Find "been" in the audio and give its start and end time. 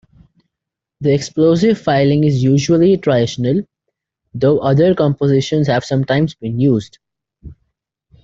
6.33-6.59